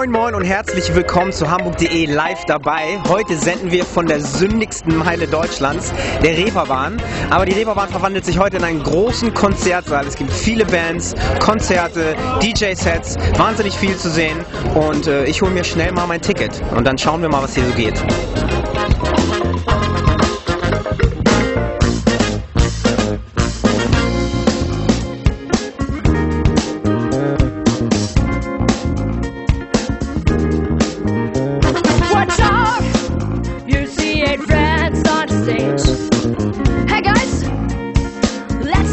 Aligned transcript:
Moin 0.00 0.12
Moin 0.12 0.34
und 0.34 0.44
herzlich 0.44 0.94
willkommen 0.94 1.30
zu 1.30 1.50
Hamburg.de 1.50 2.06
live 2.06 2.46
dabei. 2.46 2.98
Heute 3.06 3.36
senden 3.36 3.70
wir 3.70 3.84
von 3.84 4.06
der 4.06 4.22
sündigsten 4.22 4.96
Meile 4.96 5.26
Deutschlands, 5.26 5.92
der 6.22 6.38
Reeperbahn. 6.38 6.96
Aber 7.28 7.44
die 7.44 7.52
Reeperbahn 7.52 7.90
verwandelt 7.90 8.24
sich 8.24 8.38
heute 8.38 8.56
in 8.56 8.64
einen 8.64 8.82
großen 8.82 9.34
Konzertsaal. 9.34 10.06
Es 10.06 10.16
gibt 10.16 10.32
viele 10.32 10.64
Bands, 10.64 11.14
Konzerte, 11.38 12.16
DJ-Sets, 12.42 13.18
wahnsinnig 13.36 13.74
viel 13.74 13.94
zu 13.94 14.08
sehen. 14.08 14.38
Und 14.74 15.06
äh, 15.06 15.26
ich 15.26 15.42
hole 15.42 15.50
mir 15.50 15.64
schnell 15.64 15.92
mal 15.92 16.06
mein 16.06 16.22
Ticket 16.22 16.62
und 16.74 16.86
dann 16.86 16.96
schauen 16.96 17.20
wir 17.20 17.28
mal, 17.28 17.42
was 17.42 17.54
hier 17.54 17.66
so 17.66 17.72
geht. 17.72 18.02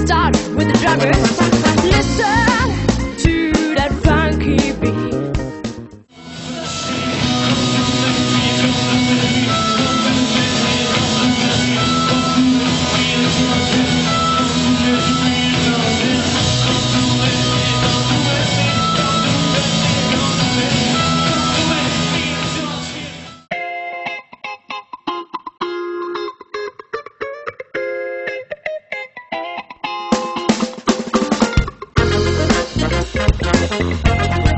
Start 0.07 0.37
with 0.55 0.67
the 0.69 0.77
drummers. 0.79 1.83
Listen 1.83 2.86
Thank 33.69 34.47
you. 34.47 34.56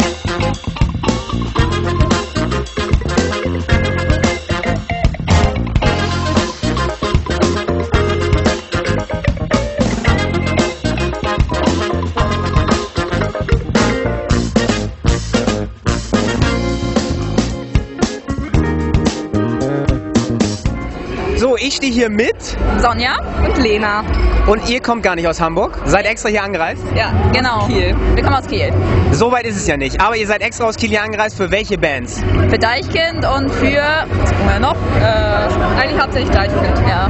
Hier 21.91 22.09
mit 22.09 22.35
Sonja 22.79 23.17
und 23.45 23.57
Lena. 23.57 24.03
und 24.47 24.69
ihr 24.69 24.81
kommt 24.81 25.03
gar 25.03 25.15
nicht 25.15 25.27
aus 25.27 25.39
Hamburg. 25.41 25.77
Seid 25.85 26.05
extra 26.05 26.29
hier 26.29 26.43
angereist. 26.43 26.81
Ja, 26.95 27.11
genau. 27.33 27.65
Kiel. 27.67 27.95
Wir 28.15 28.23
kommen 28.23 28.35
aus 28.35 28.47
Kiel. 28.47 28.71
So 29.11 29.31
weit 29.31 29.45
ist 29.45 29.57
es 29.57 29.67
ja 29.67 29.77
nicht. 29.77 29.99
Aber 30.01 30.15
ihr 30.15 30.27
seid 30.27 30.41
extra 30.41 30.65
aus 30.65 30.75
Kiel 30.75 30.89
hier 30.89 31.03
angereist. 31.03 31.37
Für 31.37 31.51
welche 31.51 31.77
Bands? 31.77 32.21
Für 32.49 32.57
Deichkind 32.57 33.25
und 33.35 33.51
für. 33.51 33.81
Was 34.21 34.29
gucken 34.31 34.47
wir 34.47 34.59
noch? 34.59 34.75
Äh, 34.99 35.81
eigentlich 35.81 36.01
hauptsächlich 36.01 36.31
Deichkind, 36.31 36.81
ja. 36.87 37.09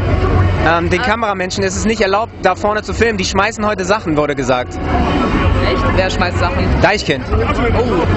Ähm, 0.77 0.89
den 0.89 1.01
Kameramenschen 1.01 1.63
ist 1.63 1.75
es 1.77 1.85
nicht 1.85 2.01
erlaubt, 2.01 2.31
da 2.41 2.55
vorne 2.55 2.81
zu 2.83 2.93
filmen. 2.93 3.17
Die 3.17 3.25
schmeißen 3.25 3.65
heute 3.65 3.85
Sachen, 3.85 4.17
wurde 4.17 4.35
gesagt. 4.35 4.73
Echt? 5.71 5.83
Wer 5.95 6.09
schmeißt 6.09 6.37
Sachen? 6.39 6.65
Deichkind. 6.81 7.23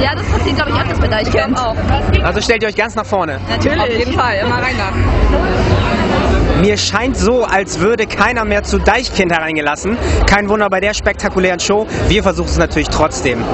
Ja, 0.02 0.14
das 0.14 0.24
passiert, 0.26 0.56
glaube 0.56 0.70
ich, 0.72 0.76
öfters 0.80 0.98
bei 0.98 1.08
Deichkind. 1.08 1.58
auch. 1.58 1.76
Also 2.24 2.40
stellt 2.40 2.62
ihr 2.62 2.68
euch 2.68 2.76
ganz 2.76 2.94
nach 2.94 3.06
vorne. 3.06 3.38
Natürlich. 3.48 3.80
Auf 3.80 3.88
jeden 3.90 4.12
Fall, 4.12 4.36
immer 4.44 4.56
rein 4.56 4.74
da. 4.78 5.91
Mir 6.62 6.76
scheint 6.76 7.16
so, 7.16 7.42
als 7.42 7.80
würde 7.80 8.06
keiner 8.06 8.44
mehr 8.44 8.62
zu 8.62 8.78
Deichkind 8.78 9.32
hereingelassen. 9.32 9.98
Kein 10.28 10.48
Wunder 10.48 10.70
bei 10.70 10.78
der 10.78 10.94
spektakulären 10.94 11.58
Show. 11.58 11.88
Wir 12.06 12.22
versuchen 12.22 12.50
es 12.50 12.56
natürlich 12.56 12.88
trotzdem. 12.88 13.44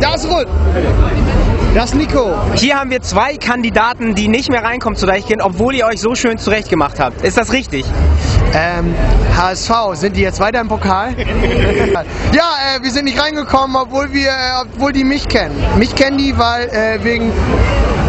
Das 0.00 0.24
ist 0.24 0.30
Ruth. 0.30 0.46
Das 1.74 1.84
ist 1.86 1.94
Nico. 1.94 2.34
Hier 2.54 2.78
haben 2.78 2.90
wir 2.90 3.00
zwei 3.00 3.36
Kandidaten, 3.36 4.14
die 4.14 4.28
nicht 4.28 4.50
mehr 4.50 4.62
reinkommen 4.62 4.94
zu 4.96 5.06
Deichkind, 5.06 5.40
obwohl 5.42 5.74
ihr 5.74 5.86
euch 5.86 6.00
so 6.00 6.14
schön 6.14 6.36
zurechtgemacht 6.36 7.00
habt. 7.00 7.22
Ist 7.22 7.38
das 7.38 7.52
richtig? 7.52 7.86
Ähm, 8.52 8.94
HSV, 9.34 9.70
sind 9.94 10.16
die 10.16 10.20
jetzt 10.20 10.38
weiter 10.38 10.60
im 10.60 10.68
Pokal? 10.68 11.14
ja, 12.32 12.50
äh, 12.76 12.82
wir 12.82 12.90
sind 12.90 13.06
nicht 13.06 13.18
reingekommen, 13.22 13.74
obwohl 13.74 14.12
wir, 14.12 14.28
äh, 14.28 14.32
obwohl 14.74 14.92
die 14.92 15.04
mich 15.04 15.26
kennen. 15.28 15.56
Mich 15.78 15.94
kennen 15.94 16.18
die, 16.18 16.36
weil 16.36 16.68
äh, 16.68 17.02
wegen 17.02 17.32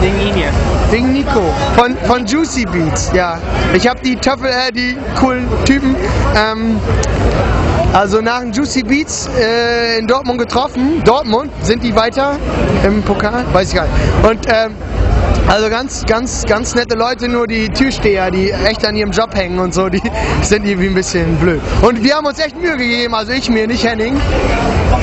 Wegen 0.02 0.20
ihn 0.28 0.34
hier. 0.36 0.52
wegen 0.92 1.14
Nico 1.14 1.42
von 1.78 1.96
von 2.06 2.26
Juicy 2.26 2.66
Beats. 2.66 3.12
Ja, 3.14 3.40
ich 3.74 3.88
habe 3.88 4.02
die 4.04 4.18
Töffel, 4.18 4.48
äh, 4.50 4.74
die 4.74 4.98
coolen 5.18 5.48
Typen. 5.64 5.96
Ähm, 6.36 6.82
also 7.94 8.22
nach 8.22 8.42
den 8.42 8.52
Juicy 8.52 8.84
Beats 8.84 9.30
äh, 9.40 10.00
in 10.00 10.08
Dortmund 10.08 10.40
getroffen. 10.40 11.04
Dortmund 11.04 11.52
sind 11.62 11.84
die 11.84 11.96
weiter 11.96 12.38
im 12.86 13.04
Pokal? 13.04 13.46
Weiß 13.54 13.70
ich 13.70 13.76
gar 13.76 13.86
nicht. 13.86 14.30
Und 14.30 14.48
ähm, 14.48 14.76
also 15.48 15.70
ganz, 15.70 16.06
ganz, 16.06 16.44
ganz 16.46 16.76
nette 16.76 16.96
Leute, 16.96 17.28
nur 17.28 17.48
die 17.48 17.70
Türsteher, 17.70 18.32
die 18.32 18.52
echt 18.52 18.86
an 18.86 18.96
ihrem 18.96 19.12
Job 19.12 19.36
hängen 19.36 19.60
und 19.60 19.74
so, 19.74 19.90
die 19.90 20.02
sind 20.42 20.66
irgendwie 20.66 20.88
ein 20.88 20.96
bisschen 20.96 21.36
blöd. 21.38 21.62
Und 21.82 22.04
wir 22.04 22.16
haben 22.16 22.26
uns 22.26 22.40
echt 22.40 22.60
Mühe 22.60 22.78
gegeben, 22.78 23.14
also 23.14 23.32
ich 23.32 23.50
mir, 23.50 23.68
nicht 23.68 23.86
Henning. 23.86 24.20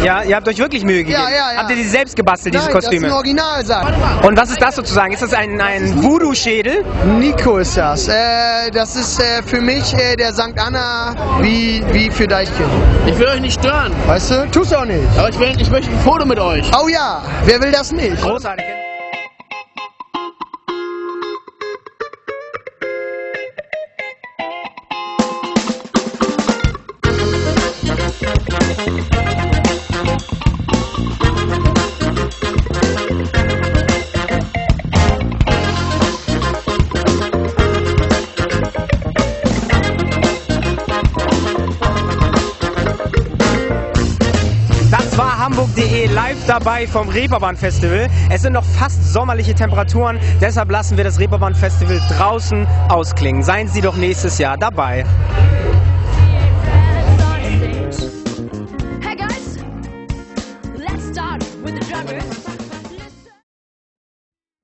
Ja, 0.02 0.22
ihr 0.22 0.34
habt 0.36 0.48
euch 0.48 0.58
wirklich 0.58 0.84
Mühe 0.84 1.04
gegeben. 1.04 1.20
Ja, 1.22 1.28
ja, 1.28 1.52
ja. 1.52 1.58
Habt 1.58 1.70
ihr 1.70 1.76
die 1.76 1.84
selbst 1.84 2.16
gebastelt, 2.16 2.54
diese 2.54 2.64
Nein, 2.64 2.74
das 2.74 2.84
ist 2.84 2.90
Kostüme? 2.90 3.06
ein 3.08 3.12
Originalsack. 3.12 4.24
Und 4.24 4.36
was 4.38 4.50
ist 4.50 4.62
das 4.62 4.76
sozusagen? 4.76 5.12
Ist 5.12 5.22
das 5.22 5.34
ein, 5.34 5.60
ein 5.60 6.02
Voodoo-Schädel? 6.02 6.84
Nico 7.18 7.58
ist 7.58 7.76
das. 7.76 8.08
Äh, 8.08 8.70
das 8.72 8.96
ist 8.96 9.20
äh, 9.20 9.42
für 9.42 9.60
mich 9.60 9.92
äh, 9.94 10.16
der 10.16 10.32
St. 10.32 10.54
Anna 10.56 11.14
wie, 11.42 11.84
wie 11.92 12.10
für 12.10 12.26
Deichkind. 12.26 12.70
Ich 13.06 13.18
will 13.18 13.28
euch 13.28 13.40
nicht 13.40 13.60
stören, 13.60 13.92
Weißt 14.06 14.30
du? 14.30 14.50
Tust 14.50 14.74
auch 14.74 14.84
nicht. 14.86 15.04
aber 15.18 15.28
ich, 15.28 15.38
will, 15.38 15.52
ich 15.60 15.70
möchte 15.70 15.90
ein 15.90 16.00
Foto 16.00 16.24
mit 16.24 16.38
euch. 16.38 16.70
Oh 16.82 16.88
ja, 16.88 17.22
wer 17.44 17.60
will 17.60 17.70
das 17.72 17.92
nicht? 17.92 18.20
Großartig. 18.22 18.64
hamburg.de 45.40 46.06
live 46.06 46.46
dabei 46.46 46.86
vom 46.86 47.08
Reeperbahn 47.08 47.56
Festival. 47.56 48.08
Es 48.28 48.42
sind 48.42 48.52
noch 48.52 48.64
fast 48.64 49.12
sommerliche 49.12 49.54
Temperaturen, 49.54 50.20
deshalb 50.40 50.70
lassen 50.70 50.96
wir 50.96 51.04
das 51.04 51.18
Reeperbahn 51.18 51.54
Festival 51.54 52.00
draußen 52.10 52.66
ausklingen. 52.88 53.42
Seien 53.42 53.66
Sie 53.66 53.80
doch 53.80 53.96
nächstes 53.96 54.38
Jahr 54.38 54.56
dabei. 54.56 55.04